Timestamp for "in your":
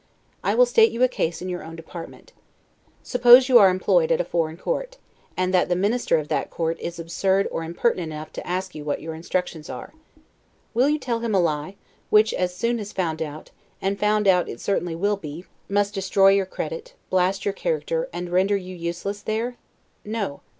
1.43-1.61